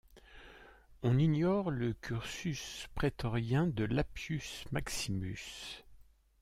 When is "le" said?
1.69-1.93